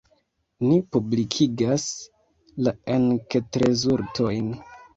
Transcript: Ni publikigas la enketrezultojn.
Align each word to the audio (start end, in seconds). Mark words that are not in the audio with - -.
Ni 0.69 0.77
publikigas 0.95 1.85
la 2.69 2.75
enketrezultojn. 2.97 4.53